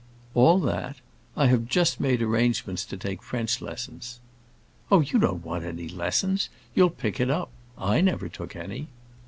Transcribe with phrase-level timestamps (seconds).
[0.33, 0.97] "All that?
[1.37, 4.19] I have just made arrangements to take French lessons."
[4.89, 6.49] "Oh, you don't want any lessons.
[6.73, 7.51] You'll pick it up.
[7.77, 8.87] I never took any."